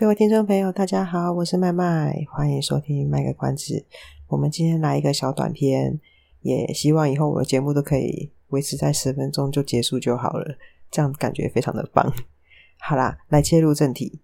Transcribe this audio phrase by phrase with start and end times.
[0.00, 3.84] 各位听众朋友，大家好，我是麦麦，欢迎收听卖个关子。
[4.28, 6.00] 我们今天来一个小短片，
[6.40, 10.56] 也希望以后我的节目都可以维持在十分钟就结束就好了，
[10.90, 12.10] 这样感觉非常的棒。
[12.78, 14.22] 好啦，来切入正题。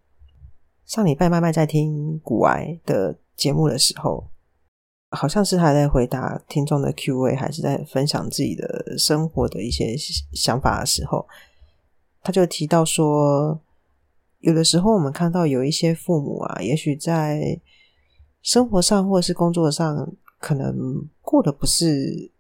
[0.86, 4.30] 上礼拜麦麦在听古癌的节目的时候，
[5.10, 9.94] 好像是还在回答听众的 Q&A，还是在分享自己的生活的一些
[10.32, 11.28] 想法的时候，
[12.22, 13.60] 他就提到说。
[14.40, 17.60] 有的时候，我们看到有一些父母啊，也许在
[18.42, 20.74] 生活上或者是工作上，可能
[21.20, 22.30] 过得不是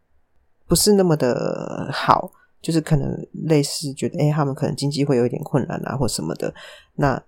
[0.68, 2.30] 不是那么的好，
[2.62, 6.54] 就是可能类似觉得，哎，他们可能经济会有一点困难啊，或什么的。
[6.94, 7.20] 那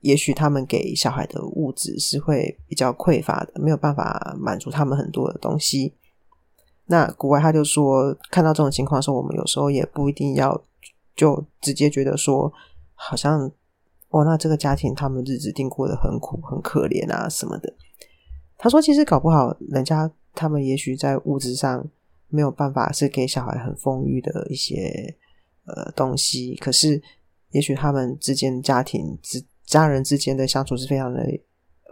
[0.00, 5.94] 也许他们给小孩的物质是会比较匮乏的，没有办法满足他们很多的东西。
[6.86, 10.62] 那国外他就说，看到这种情况的时候，我们有时候也不一定要
[11.16, 12.52] 就直接觉得说，
[12.94, 13.50] 好像。
[14.10, 17.72] 哦，那这个家庭他们日子定过得很苦、很可怜啊，什么的。
[18.58, 21.88] 他说，其实搞不好，人家他们也许在物质上
[22.28, 25.14] 没有办法是给小孩很丰裕的一些
[25.64, 27.00] 呃东西，可是
[27.52, 31.24] 也许他们之间家庭之家人之间的相处是非常的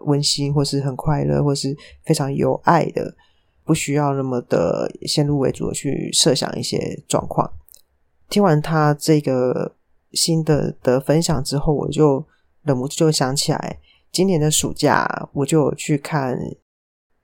[0.07, 3.15] 温馨，或是很快乐，或是非常有爱的，
[3.65, 7.49] 不需要那么的先入为主的去设想一些状况。
[8.29, 9.77] 听完他这个。
[10.13, 12.27] 新的的分享之后，我就
[12.63, 13.79] 忍不住就想起来，
[14.11, 16.39] 今年的暑假我就去看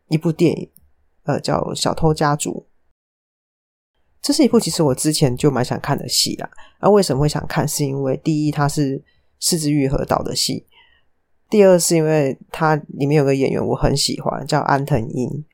[0.09, 0.71] 一部电影，
[1.25, 2.67] 呃，叫《小偷家族》。
[4.21, 6.51] 这是一部其实我之前就蛮想看的戏啦。
[6.81, 7.69] 那、啊、为什么会想看？
[7.69, 9.03] 是因为第一，它是
[9.39, 10.65] 是枝裕和导的戏；
[11.51, 15.45] 第二，是因为它里面有个演员我很喜欢，叫安藤樱，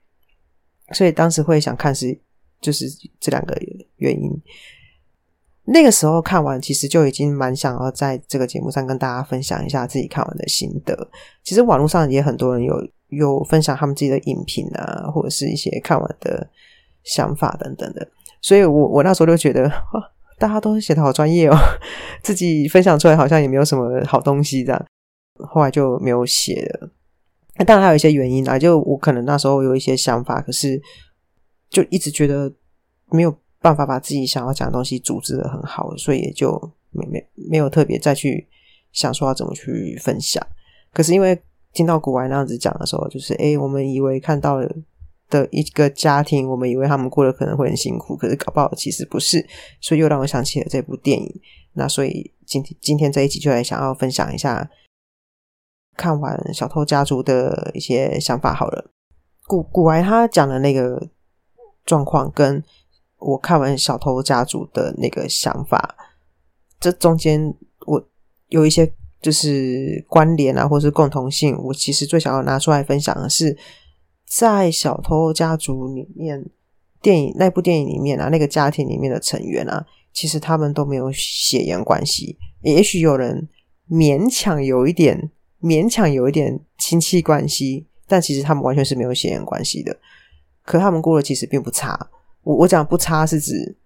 [0.93, 2.21] 所以当时会想看是
[2.61, 2.87] 就是
[3.19, 3.61] 这两个
[3.97, 4.31] 原因。
[5.65, 11.09] 那个时候看完，其实就已经蛮想要在这个节目上跟大家分享一下自己看完的心得。
[11.45, 12.75] 其实网络上也很多人有
[13.09, 16.49] 有分享他们自己的影评啊，或者是一些看完的
[17.05, 18.09] 想法等等的。
[18.41, 19.71] 所以我我那时候就觉得，
[20.41, 21.57] 大家都写得好专业哦，
[22.23, 24.87] 自己分享出来好像也没有什么好东西这样。
[25.39, 26.91] 后来就没有写了。
[27.65, 30.81] 当然还有一些原因啊，就我可能那时候有一些想法，可是
[31.69, 32.53] 就一直觉得
[33.11, 33.33] 没有。
[33.61, 36.59] 办法把自己想要讲的东西组织得很好，所以也就
[36.91, 38.49] 没没没有特别再去
[38.91, 40.45] 想说要怎么去分享。
[40.95, 41.39] 可是因为
[41.75, 44.67] 听到古玩那样子讲的时候，就是诶，我们以为看到了
[45.29, 49.47] 的一个家庭，我们以为他们过得可能会很辛苦，可是搞不好其实不是，
[49.79, 51.41] 所以又让我想起了这部电影。
[51.75, 54.71] 那所以今天今天这一集就来想要分享一下
[55.97, 58.91] 看完《小偷家族》的一些想法好了。
[59.47, 61.09] 股股癌他讲的那个
[61.85, 62.65] 状况跟。
[63.21, 65.95] 我看完《小偷家族》的那个想法，
[66.79, 67.55] 这中间
[67.87, 68.09] 我
[68.49, 71.57] 有一些就是关联啊，或是共同性。
[71.65, 73.57] 我其实最想要拿出来分享的是，
[74.27, 76.45] 在《小偷家族》里面，
[77.03, 82.39] 电影那部电影里面啊，那个家庭里面的成员啊，其实他们都没有血缘关系。
[82.63, 83.49] 也许有人
[83.89, 85.31] 勉强有一点，
[85.61, 89.99] 勉强有一点亲戚关系，但其实他们完全是没有血缘关系的。
[90.65, 92.11] 可他们过得其实并不差。
[92.43, 93.77] 我我讲不差是指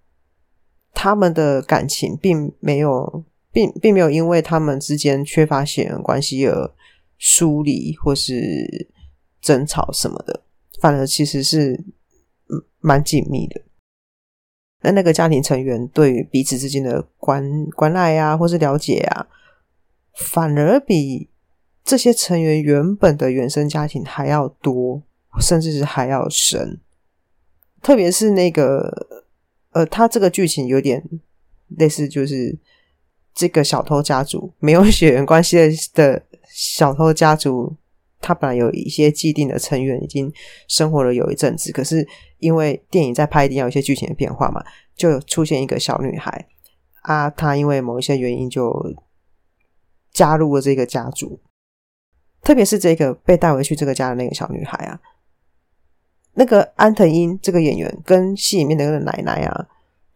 [0.93, 6.71] 他们的感情并没有，并并没有因为他们之间缺乏血缘关系而
[7.19, 8.89] 疏离或是
[9.41, 10.43] 争吵什么的，
[10.81, 11.85] 反而其实是
[12.81, 13.61] 蛮紧密的。
[14.83, 19.27] 那那个家庭成员对于彼此之间的关关爱啊，或是了解啊，
[20.15, 21.31] 反而比
[21.83, 25.03] 这些成员原本的原生家庭还要多，
[25.41, 26.81] 甚至是还要深。
[27.85, 29.07] 特别是那个，
[29.73, 31.05] 呃，他这个剧情有点
[31.77, 32.59] 类似，就是
[33.35, 37.77] 这个小偷家族 没有血缘关系的的小偷家族，
[38.23, 40.33] 他本来有一些既定的成员已经
[40.67, 42.09] 生活了有一阵子，可是
[42.39, 44.65] 因为电影在拍，一定要有一些剧情的变化嘛，
[44.97, 46.49] 就出现一个小女孩
[47.03, 48.95] 啊，她因为某一些原因就
[50.11, 51.39] 加入了这个家族，
[52.43, 54.99] 特别是这个被带回去这个家的那个小女孩啊。
[56.35, 59.67] 那个安藤樱这个演员跟戏里面的那个奶奶啊，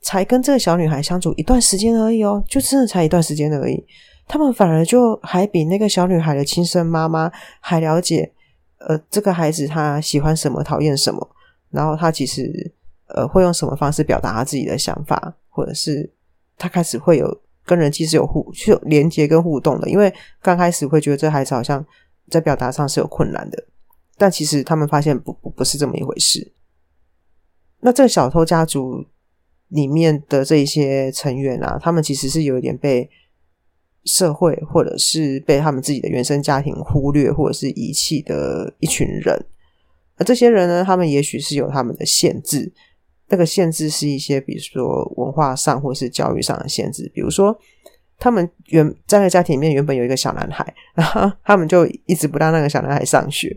[0.00, 3.84] 才跟这个小女孩相处一段时间而已哦，就真的才一段时间而已。
[4.26, 8.30] 他们反而就还比那个小女孩的亲生妈妈还了解，
[8.78, 11.26] 呃，这个孩子他喜欢什么，讨厌什么，
[11.70, 12.70] 然后他其实
[13.06, 16.10] 呃会用什么方式表达他自己的想法，或者是
[16.58, 20.12] 他开始会有跟人其实有互去有连接跟互动的，因为
[20.42, 21.82] 刚开始会觉得这孩子好像
[22.28, 23.64] 在表达上是有困难的，
[24.18, 26.52] 但其实他们发现不不不是这么一回事。
[27.80, 29.06] 那这个小偷家族
[29.68, 33.08] 里面的这些成员啊，他们其实是有一点被。
[34.04, 39.36] 社会或者是被他们自己的原生家庭忽略或者是遗弃的一群人，
[40.16, 42.72] 而这些人呢，他们也许是有他们的限制。
[43.26, 47.10] 那个限制是一些，比如说文化上或是教育上的限制。
[47.12, 47.54] 比如说，
[48.18, 53.54] 他们原在那个家庭里面原本有一个小男孩，然后他们就一直不让那个小男孩上学，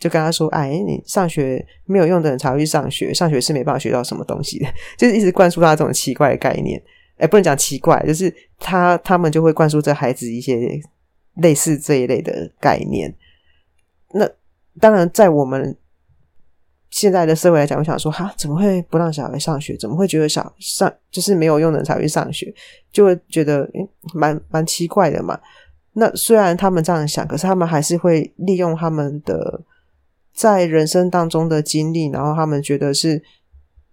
[0.00, 4.66] 就跟他说：“哎，你上学没有用的人才会去上学，上学是没办法学到什么东西的。
[4.98, 6.82] ”就是一直灌输他这种奇怪的概念。
[7.18, 10.80] 哎，不能讲奇怪，就是他他们就会灌输这孩子一些
[11.34, 13.14] 类似这一类的概念。
[14.14, 14.26] 那
[14.80, 15.76] 当然，在我们
[16.88, 19.76] 现在的社会来讲，我想说，哈，怎么会不让小孩上学？
[19.76, 22.52] 怎么会觉得小上就是没有用的人才会去上学？
[22.90, 25.38] 就会觉得诶蛮蛮奇怪的嘛。
[25.92, 29.60] 那虽然他们这样想，可是他们还是会利用他们的
[30.34, 33.22] 在人生当中的经历，然后他们觉得是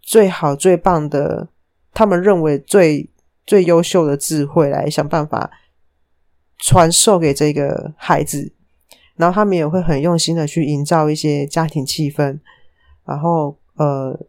[0.01, 1.49] 最好最棒的，
[1.93, 3.09] 他们认为最。
[3.47, 5.49] 最优秀的智慧来想办法
[6.57, 8.51] 传授给这个孩子，
[9.15, 12.37] 然后他们也会很用心的去营造一些家庭气氛，
[13.05, 14.19] 然后呃，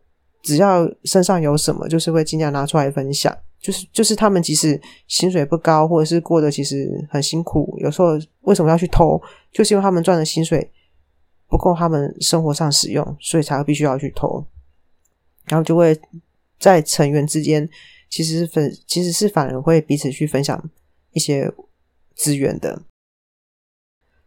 [0.40, 3.36] 只要身上有什么，就是会尽量拿出来分享。
[3.58, 8.10] 就是就是他们即使薪水不高，或者是过得其实很辛苦，有时候
[8.42, 9.20] 为什么要去偷？
[9.50, 10.70] 就是因为他们赚的薪水
[11.48, 14.46] 不够他们生活上使用，所以才会必须要去偷，
[15.46, 15.98] 然后就会
[16.60, 17.68] 在成员之间。
[18.10, 20.70] 其实是，其实是反而会彼此去分享
[21.12, 21.52] 一些
[22.14, 22.80] 资源的。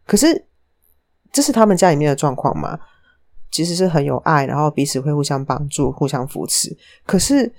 [0.06, 0.46] 可是，
[1.32, 2.78] 这是他们家里面的状况吗？
[3.50, 6.76] 其实是很有爱，然后彼此会互相帮助、互相扶持。
[7.04, 7.52] 可是，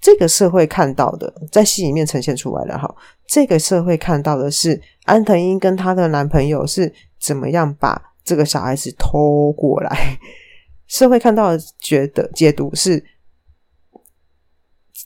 [0.00, 2.92] 这个社会看到的，在戏里面呈现出来的哈，
[3.26, 10.18] 这个社会看到的是安藤英跟她的男朋友是怎么样把这个小孩子偷过来。
[10.86, 13.04] 社会看到觉得解读是。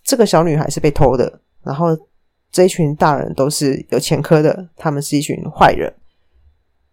[0.02, 1.88] 这个小女孩是被偷的，然后
[2.52, 5.92] 这一群大人都是有前科的，他们是一群坏人。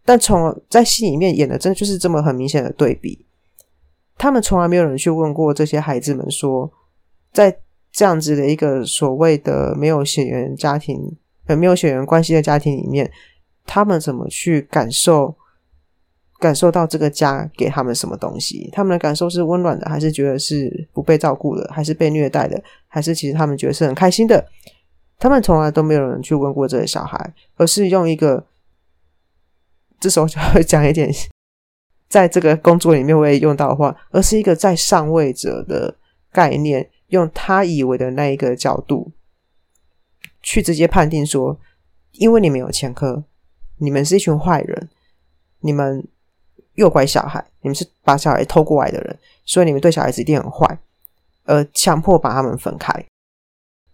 [0.03, 3.23] 但从在戏里面演的，真的就是这么很明显的对比。
[4.17, 6.71] 他们从来没有人去问过这些孩子们说，
[7.31, 7.55] 在
[7.91, 11.15] 这样子的一个所谓的没有血缘家庭、
[11.45, 13.11] 呃没有血缘关系的家庭里面，
[13.63, 15.35] 他们怎么去感受？
[16.43, 18.69] 感受到这个家给他们什么东西？
[18.73, 24.45] 他们的感受是温暖的，还是觉得是不被照顾的，还是被虐待的，还是其实他们觉得是很开心的？
[25.17, 28.45] 他们从来都没有人去问过这个小孩，而是用一个，
[30.01, 31.09] 这时候就会讲一点，
[32.09, 35.95] 在这个工作里面会用到的话，而是一个在上位者的
[36.29, 39.13] 概念，用他以为的那一个角度
[40.41, 41.57] 去直接判定说，
[42.11, 43.23] 因为你们有前科，
[43.77, 44.89] 你们是一群坏人，
[45.61, 46.05] 你们。
[46.75, 50.79] 诱拐小孩，你们是把小孩偷过来的人，所以你们对小孩子一定很坏，
[51.45, 52.91] 而强迫把他们分开，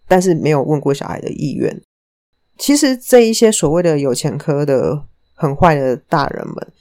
[0.08, 1.82] 但是没有问过小孩的意愿。
[2.56, 5.04] 其实这一些所谓的有前科的
[5.34, 6.72] 很坏的大人们，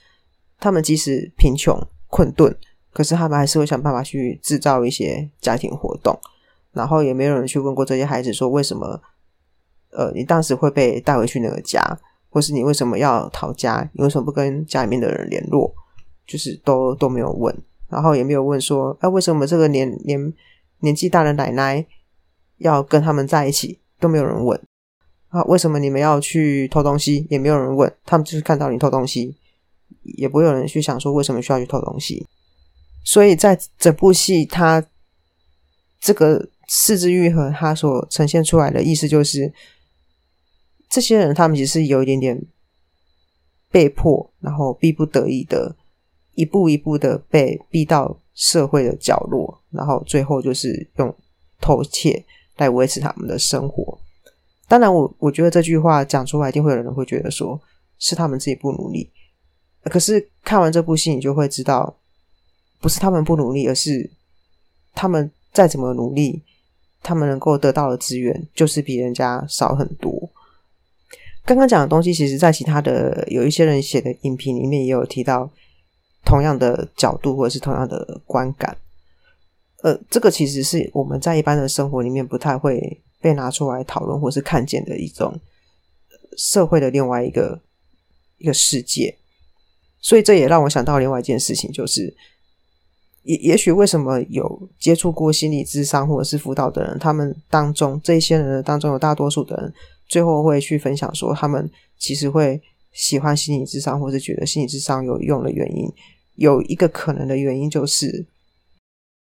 [0.60, 2.56] 他们即使贫穷困顿，
[2.91, 6.20] 可是他们还是会想办法去制造一些家庭活动，
[6.74, 9.01] 然后也没有人去问过这些孩子说为什么，
[9.91, 11.82] 呃，你当时会被带回去那个家，
[12.29, 15.74] 或是你为什么要逃家，你为什么不跟家里面的人联络？
[16.30, 17.54] 就是都都没有问，
[17.90, 20.32] 然后也没有问说，哎、啊，为什么这个年年
[20.82, 21.84] 年纪大的奶奶
[22.60, 23.80] 要跟他们在一起？
[24.00, 24.58] 都没有人问
[25.28, 27.28] 啊，为什么你们要去偷东西？
[27.30, 29.36] 也没有人问，他们就是看到你偷东西，
[30.04, 32.26] 也不会有人去想说为什么需要去偷东西。
[33.04, 34.86] 所以在整部戏，他
[36.00, 39.52] 这个是枝裕和他所呈现出来的意思就是，
[40.90, 42.42] 这些人他们其实是有一点点
[43.70, 45.76] 被迫，然后逼不得已的。
[46.39, 51.13] 一步一步的被逼到社会的角落，然后最后就是用
[51.60, 52.24] 偷窃
[52.55, 54.00] 来维持他们的生活。
[54.69, 57.60] 当然我，我觉得这句话讲出来，一定会有人会觉得说
[57.98, 59.10] 是他们自己不努力。
[59.84, 61.93] 可是看完这部戏，你就会知道，
[62.79, 64.10] 不是他们不努力，而是
[64.96, 66.41] 他们再怎么努力，
[67.03, 70.29] 他们能够得到的资源就是比人家少很多。
[71.43, 75.51] 刚刚讲的东西，其实在其他的有一些人写的影评里面也有提到。
[76.26, 78.78] 同样的角度或者是同样的观感，
[79.82, 85.40] 呃，这个其实是我们在一般的生活里面不太会被拿出来讨论或是看见的一种
[86.38, 87.60] 社会的另外一个
[88.38, 89.18] 一个世界。
[90.02, 92.16] 所以这也让我想到另外一件事情，就是
[93.24, 99.74] 也也许为什么有接触过心理智商或者是辅导的人，他们当中这些人当中有大多数的人，
[100.08, 102.62] 最后会去分享说，他们其实会
[103.00, 105.89] 喜欢心理智商，或是觉得心理智商有用的原因，
[106.36, 108.25] 有一个可能的原因就是，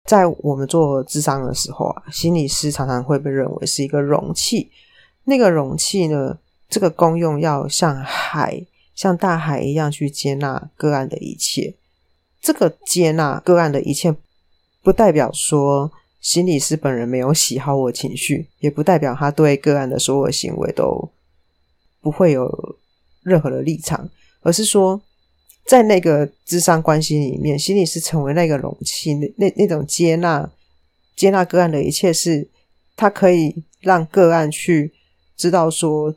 [0.05, 4.69] 在我们做智商的时候啊，心理师常常会被认为是一个容器，
[5.25, 8.67] 那个容器呢，这个功用要像海。
[8.99, 11.77] 像大海一样去接纳个案的一切，
[12.41, 14.13] 这个接纳个案的一切，
[14.83, 21.09] 不代表说心理师本人没有喜好或情绪，也不代表他对个案的所有行为都
[22.01, 22.77] 不会有
[23.29, 24.09] 任何的立场，
[24.41, 25.01] 而是说，
[25.67, 30.51] 在那个咨商关系里面，心理师成为那个容器，那那那种接纳
[31.15, 32.49] 接纳个案的一切是，
[32.97, 34.93] 他可以让个案去
[35.37, 36.15] 知道说。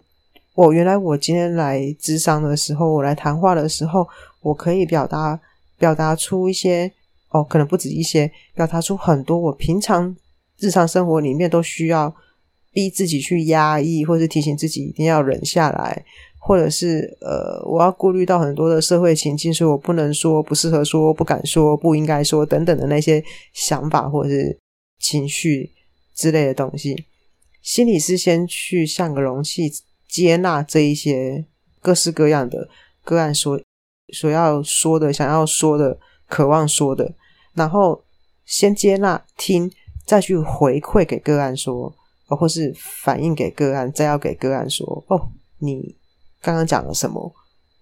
[0.54, 4.06] 我原来我今天来咨商的时候，我来谈话的时候，
[4.42, 5.40] 我可以表达
[5.80, 6.92] 表达出一些
[7.30, 10.14] 哦，可能不止一些，表达出很多我平常
[10.60, 12.14] 日常生活里面都需要
[12.74, 16.06] 逼自己去压抑，或是提醒自己一定要忍下来，
[16.44, 24.60] 或者是呃，我要顾虑到很多的社会情境，所以我不能说，不适合说，不敢说，不应该说等等的那些想法或者是
[25.00, 25.72] 情绪
[26.16, 27.06] 之类的东西。
[27.62, 29.72] 心理是先去像个容器。
[30.12, 31.46] 接纳这一些
[31.80, 32.68] 各式各样的
[33.02, 33.58] 个案所
[34.14, 37.16] 所要说的、想要说的、渴望说的，
[37.54, 38.04] 然后
[38.44, 39.72] 先接纳听，
[40.06, 41.96] 再去回馈给个案说，
[42.28, 45.96] 或是反映给个案，再要给个案说：“哦，你
[46.42, 47.34] 刚刚讲了什么？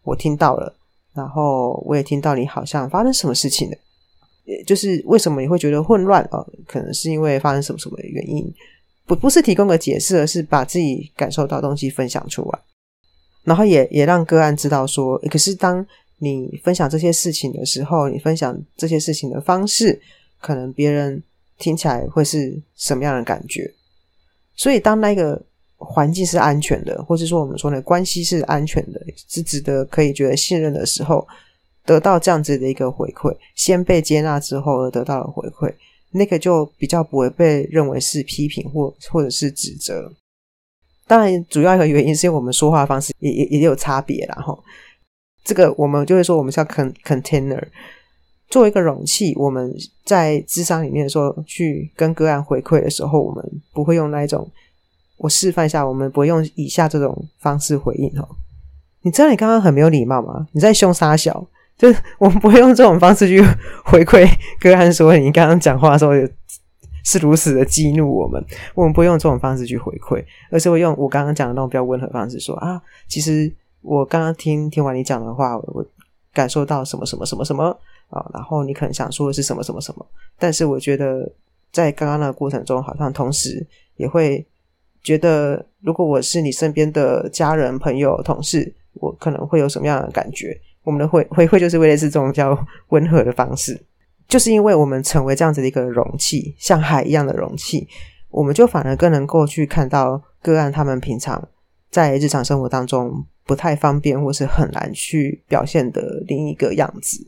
[0.04, 0.76] 我听到了，
[1.14, 3.78] 然后我也听到你好像发生什么事情了，
[4.46, 6.46] 也就是为什么你会觉得混乱啊？
[6.68, 8.54] 可能是因为发生什么什么原因。”
[9.06, 12.60] 不不是提供个解释，而是把自己感受到东西分享出来，
[13.44, 15.84] 然后也也让个案知道说，可是当
[16.20, 20.00] 你分享这些事情的时候，你分享这些事情的方式，
[20.40, 21.24] 可能别人
[21.58, 23.74] 听起来会是什么样的感觉？
[24.56, 25.44] 所以当那个
[25.80, 31.26] 环境是安全的，或者说我们说的关系是安全的，是值得可以觉得信任的时候，
[31.86, 35.74] 得到这样子的一个回馈，先被接纳之后而得到的回馈。
[36.12, 40.12] 那个就比较不会被认为是批评或或者是指责。
[41.08, 44.36] 当然，主要一个原因是因为我们说话的方式也也也有差别啦。
[44.36, 44.58] 哈。
[45.44, 47.64] 这个我们就会说，我们叫 con container，
[48.50, 54.52] 作为一个容器，我们在智商里面的时候去跟个案回馈的时候，我们不会用那一种。
[55.20, 58.10] 我示范一下，我们不用以下这种方式回应。
[58.20, 58.28] 哈，
[59.04, 60.48] 你知道你刚刚很没有礼貌吗？
[60.54, 61.46] 你在凶杀小。
[61.78, 63.42] 就是我们不会用这种方式去
[63.86, 66.12] 回馈个案，说你刚刚讲话的时候
[67.06, 68.44] 是如此的激怒我们。
[68.76, 70.22] 我们不会用这种方式去回馈，
[70.52, 73.50] 而是会用我刚刚讲的那种比较温和的方式说啊，其实
[73.82, 75.86] 我刚刚听听完你讲的话，我
[76.34, 77.64] 感受到什么什么什么什么
[78.10, 80.06] 啊，然后你可能想说的是什么什么什么，
[80.38, 81.32] 但是我觉得
[81.72, 84.46] 在刚刚那个过程中，好像同时也会
[85.04, 90.60] 觉得，如果我是你身边的家人、朋友、同事，我可能会有什么样的感觉。
[90.84, 92.58] 我们的回回馈就是为了这种较
[92.90, 93.80] 温和的方式，
[94.28, 97.88] 就是因为我们成为这样子的一个容器，像海一样的容器，
[98.30, 101.48] 我们就反而更能够去看到个案他们平常
[101.90, 107.26] 在日常生活当中不太方便或是很难去表现的另一个样子。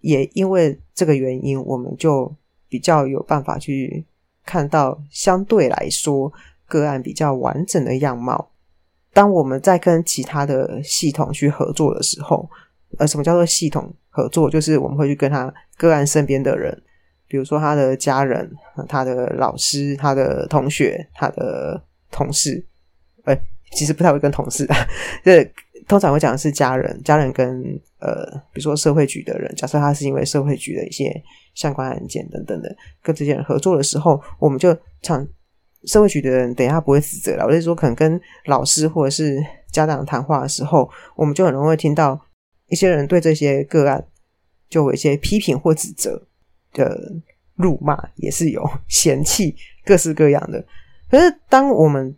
[0.00, 2.34] 也因为这个原因，我们就
[2.68, 4.04] 比较有办法去
[4.44, 6.32] 看到相对来说
[6.66, 8.50] 个案比较完整的样貌。
[9.12, 12.50] 当我们在跟其他的系统去合作的时候，
[12.98, 14.50] 呃，什么叫做系统合作？
[14.50, 16.76] 就是我们会去跟他个案身边的人，
[17.28, 18.50] 比如说他的家人、
[18.88, 21.80] 他的老师、他的同学、他的
[22.10, 22.66] 同事。
[23.22, 23.40] 哎，
[23.70, 24.66] 其实不太会跟同事，
[25.22, 25.48] 这
[25.86, 27.62] 通常会讲的是家人，家人跟
[28.00, 31.14] 呃，比如说社会局的人，假设他是因为社会局的一些
[31.54, 35.24] 相关案件等等的，跟这些人合作的时候，我们就常。
[35.86, 39.38] 社会局的人等一下不会指责了，我就是说，可能跟老师或者是
[39.70, 42.20] 家长谈话的时候，我们就很容易听到
[42.68, 44.04] 一些人对这些个案
[44.68, 46.26] 就有一些批评或指责
[46.72, 47.12] 的
[47.56, 50.64] 辱骂，也是有嫌弃各式各样的。
[51.10, 52.16] 可是当我们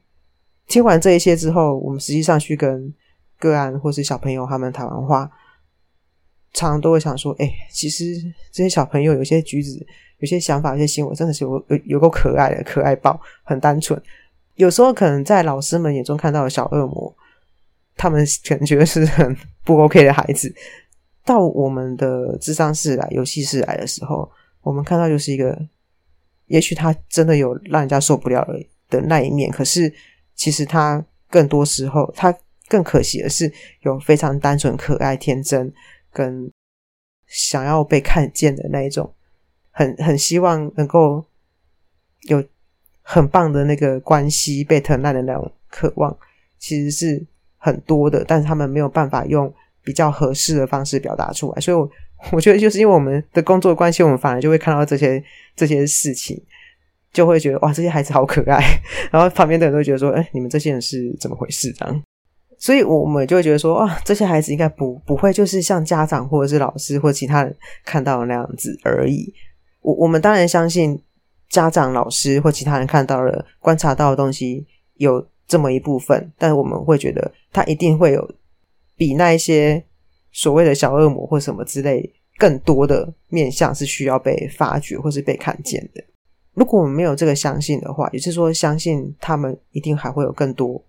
[0.68, 2.92] 听完这一些之后，我们实际上去跟
[3.38, 5.30] 个案或是小朋友他们谈完话，
[6.56, 8.04] 常常都会想说：“哎、其实
[8.50, 9.86] 这些小朋友有些举止。”
[10.20, 14.02] 有些想法、有些行为，真的是有有有够可爱的，可爱爆，很单纯。
[14.54, 17.14] 有时候可能在老师们眼中看到的小恶魔，
[17.94, 20.50] 他们可能觉得是很不 OK 的孩子。
[21.22, 24.26] 到我们的智商室来、游戏室来的时候，
[24.62, 25.54] 我们看到就是一个，
[26.46, 28.42] 也许他真的有让人家受不了
[28.88, 29.50] 的那一面。
[29.50, 29.92] 可是
[30.34, 32.34] 其实他更多时候，他
[32.68, 35.70] 更可惜的是，有非常单纯、可爱、天真，
[36.16, 36.50] 跟
[37.26, 39.12] 想要被看见的那一种，
[39.70, 41.22] 很很希望能够
[42.22, 42.42] 有
[43.02, 46.16] 很棒的那个关系被疼爱的那种渴望，
[46.58, 47.26] 其实是
[47.58, 49.52] 很多的，但是他们没有办法用
[49.84, 51.60] 比较合适的方式表达出来。
[51.60, 51.90] 所以我，
[52.32, 55.22] 我觉得就是因为我们的工作关系，我们反而就会看到这些
[55.54, 56.42] 这些事情，
[57.12, 58.80] 就会觉得哇，这些孩子好可爱。
[59.12, 61.70] 然后旁边的人都觉得说，哎，你们这些人是怎么回事？
[61.72, 62.02] 这样。
[62.58, 69.32] 所以，我们就会觉得说，啊，这些孩子应该不不会就是像家长或者是老师或其他人看到的那样子而已。
[69.82, 71.00] 我我们当然相信
[71.50, 78.28] 家长、老师或其他人看到了、观察到的东西有这么一部分，但我们会觉得他一定会有
[78.96, 79.84] 比那一些
[80.32, 86.02] 所谓的小恶魔或什么之类更多的面相是需要被发掘或是被看见的。
[86.54, 90.82] 如果我们没有这个相信的话，也是说，相信他们一定还会有更多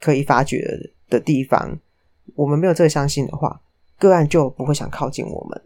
[0.00, 0.90] 可以发掘的。
[1.12, 1.78] 的地方，
[2.34, 3.60] 我们没有这个相信的话，
[3.98, 5.62] 个案就不会想靠近我们。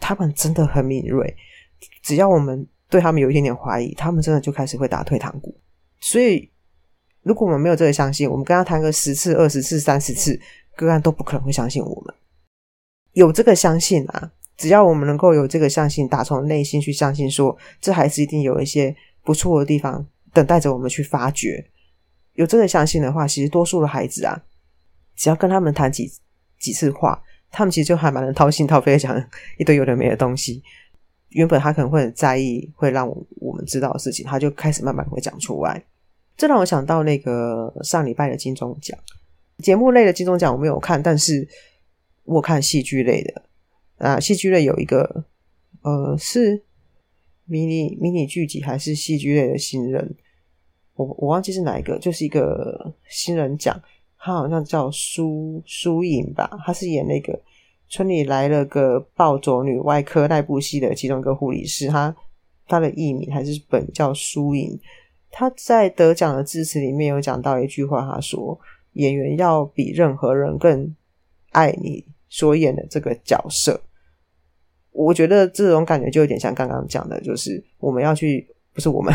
[0.00, 1.36] 他们真的很敏锐，
[2.02, 5.54] 只要我们对他们有一点点怀疑，他们真的就开始会打退堂鼓。
[6.00, 6.48] 所以，
[7.22, 10.40] 如果我们没有这个相信，我们跟他谈个十次、二十次、三十次，
[10.76, 12.14] 个案都不可能会相信我们。
[13.12, 21.68] 有这个相信啊，只要我们能够有这个相信，打从内心去相信说，这孩子一定有一些不错的地方，等待着我们去发掘。
[22.34, 24.40] 有这个相信的话，其实多数的孩子啊。
[25.18, 26.08] 只要跟他们谈几
[26.60, 27.20] 几次话，
[27.50, 30.62] 他们其实就还蛮能掏心掏肺的讲一堆有的没的东西。
[31.30, 33.06] 原本他可能会很在意，会让
[33.40, 35.84] 我们知道的事情，他就开始慢慢会讲出来。
[36.36, 38.96] 这让我想到那个上礼拜的金钟奖
[39.58, 41.46] 节目类的金钟奖，我没有看，但是
[42.22, 43.42] 我看戏剧类的
[43.96, 45.24] 啊，戏剧类有一个
[45.82, 46.62] 呃是
[47.44, 50.14] 迷你迷你剧集还是戏剧类的新人，
[50.94, 53.82] 我我忘记是哪一个，就是一个新人奖。
[54.18, 57.32] 他好像叫苏苏颖吧，他是演那个
[57.88, 61.86] 《村里来了个暴走女外科》那部戏的其中一个护理师。
[61.88, 62.14] 他
[62.66, 64.78] 他的艺名还是本叫苏颖。
[65.30, 68.58] 他在得奖的致辞里面有讲到一句话，他说
[68.94, 70.94] ：“演员要比任何人更
[71.50, 73.80] 爱你所演的这个角色。”
[74.90, 79.14] 我觉得这种感觉就有点像刚刚讲的，就是我们要去，不是我们。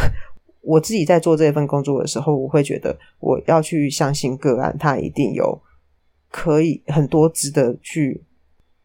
[0.64, 5.62] 我自己在做这份工作的时候，我会觉得我要去相信个案，他一定有
[6.32, 8.24] 可以很多值得去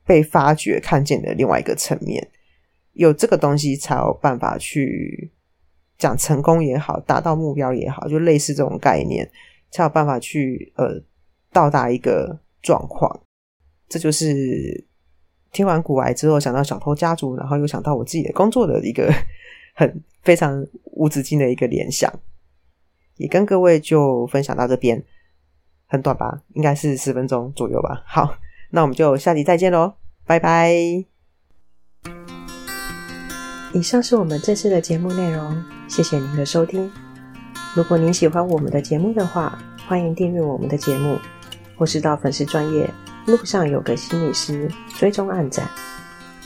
[0.04, 2.28] 被发掘、看见的另外一个层面。
[2.94, 5.30] 有这个东西，才有办法去
[5.96, 9.30] 讲成功也好，达到目标也好，就类似这种概念，
[9.70, 11.00] 才有办法去呃
[11.52, 13.20] 到达一个状况。
[13.88, 14.84] 这就是
[15.52, 19.12] 听完古癌之后，想到小偷家族，然后又想到我自己的工作的一个
[19.78, 20.02] 很。
[20.20, 22.12] 非常无止境的一个联想，
[23.16, 25.02] 也跟各位就分享到这边，
[25.86, 28.02] 很短吧，应该是十分钟左右吧。
[28.04, 28.34] 好，
[28.72, 29.94] 那我们就下集再见喽，
[30.26, 30.70] 拜拜。
[33.72, 36.90] 以上是我们这次的节目内容，谢谢您的收听。
[37.74, 41.16] 如果您喜欢我们的节目的话，欢迎订阅我们的节目，
[41.78, 42.90] 或是到粉丝专业
[43.26, 45.66] 路上有个心理师追踪暗赞。